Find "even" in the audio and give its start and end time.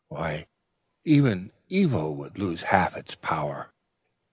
1.05-1.51